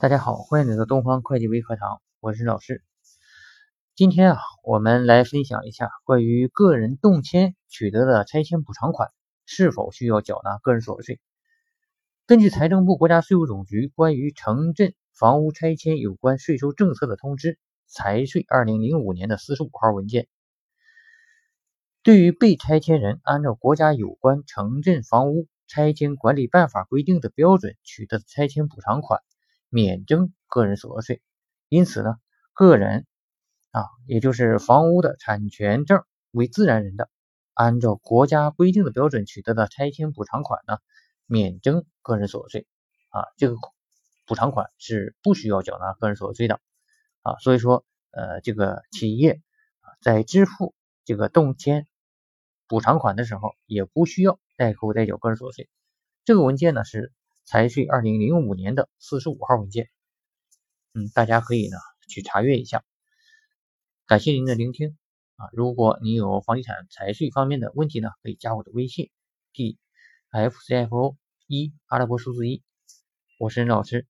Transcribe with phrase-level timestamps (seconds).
[0.00, 2.84] 大家好，欢迎来到东方会计微课堂，我是老师。
[3.96, 9.10] 今天啊，我们来分享一下关于个人动迁取得的拆迁补偿款
[9.44, 11.20] 是否需要缴纳个人所得税。
[12.26, 17.58] 根据财政部、国家税务总局关于城镇房屋拆迁有关税收政策的通知
[17.90, 20.28] （财税二零零五年的四十五号文件），
[22.04, 29.20] 对于被拆迁人按照国家有关城镇房屋拆迁管理办法规定的标准取得的拆迁补偿款。
[29.70, 31.20] 免征个人所得税，
[31.68, 32.16] 因此呢，
[32.54, 33.06] 个人
[33.70, 37.10] 啊，也就是房屋的产权证为自然人的，
[37.52, 40.78] 按照国家规定的标准取得的拆迁补偿款呢，
[41.26, 42.66] 免征个人所得税
[43.10, 43.56] 啊，这个
[44.26, 46.60] 补偿款是不需要缴纳个人所得税的
[47.22, 49.42] 啊，所以说呃，这个企业
[50.00, 51.86] 在支付这个动迁
[52.66, 55.68] 补偿款的时候，也不需要代扣代缴个人所得税。
[56.24, 57.12] 这个文件呢是。
[57.50, 59.88] 财税二零零五年的四十五号文件，
[60.92, 62.84] 嗯，大家可以呢去查阅一下。
[64.06, 64.98] 感谢您的聆听
[65.36, 65.48] 啊！
[65.54, 69.08] 如果你有房地产财税方面的问题呢，可以加我的微信
[69.54, 69.78] ：d
[70.30, 72.62] f c f o 一阿拉伯数字一，
[73.38, 74.06] 我是任老师。